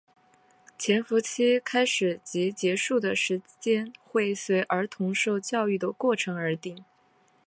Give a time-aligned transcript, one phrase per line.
[0.79, 6.83] 潜伏期开始及结束的时间会随儿童受养育的过程而定。